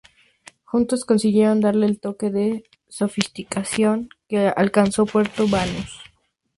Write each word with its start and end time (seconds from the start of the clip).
Juntos 0.65 1.05
consiguieron 1.05 1.61
darle 1.61 1.85
el 1.85 1.99
toque 1.99 2.31
de 2.31 2.63
sofisticación 2.89 4.09
que 4.27 4.47
alcanzó 4.47 5.05
Puerto 5.05 5.47
Banús. 5.47 6.01